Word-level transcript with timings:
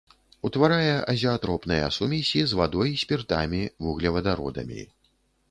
Утварае 0.47 0.93
азеатропныя 1.11 1.89
сумесі 1.99 2.41
з 2.53 2.59
вадой, 2.61 2.95
спіртамі, 3.03 3.61
вуглевадародамі. 3.87 4.81